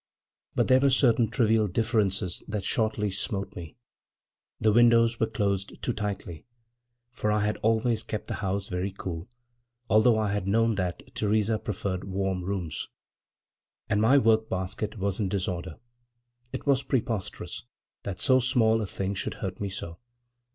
But 0.55 0.67
there 0.67 0.79
were 0.79 0.89
certain 0.89 1.29
trivial 1.29 1.67
differences 1.67 2.41
that 2.47 2.65
shortly 2.65 3.11
smote 3.11 3.55
me. 3.55 3.75
The 4.59 4.73
windows 4.73 5.19
were 5.19 5.27
closed 5.27 5.79
too 5.83 5.93
tightly; 5.93 6.43
for 7.11 7.31
I 7.31 7.45
had 7.45 7.57
always 7.57 8.01
kept 8.01 8.27
the 8.27 8.33
house 8.41 8.67
very 8.67 8.91
cool, 8.91 9.29
although 9.91 10.17
I 10.17 10.31
had 10.31 10.47
known 10.47 10.73
that 10.73 11.13
Theresa 11.13 11.59
preferred 11.59 12.05
warm 12.05 12.43
rooms. 12.43 12.89
And 13.91 14.01
my 14.01 14.17
work 14.17 14.49
basket 14.49 14.97
was 14.97 15.19
in 15.19 15.29
disorder; 15.29 15.75
it 16.51 16.65
was 16.65 16.81
preposterous 16.81 17.61
that 18.01 18.19
so 18.19 18.39
small 18.39 18.81
a 18.81 18.87
thing 18.87 19.13
should 19.13 19.35
hurt 19.35 19.61
me 19.61 19.69
so. 19.69 19.99